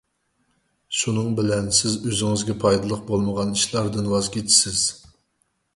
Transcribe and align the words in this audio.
شۇنىڭ 0.99 1.29
بىلەن، 1.39 1.69
سىز 1.81 1.97
ئۆزىڭىزگە 1.99 2.57
پايدىلىق 2.65 3.07
بولمىغان 3.13 3.55
ئىشلاردىن 3.59 4.13
ۋاز 4.17 4.33
كېچىسىز. 4.39 4.89